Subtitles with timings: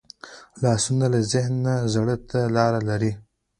[0.61, 3.11] لاسونه له ذهن نه زړه ته لاره لري